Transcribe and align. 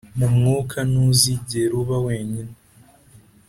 mu 0.17 0.27
mwuka 0.35 0.77
ntuzigera 0.89 1.73
uba 1.81 1.95
wenyine. 2.05 2.53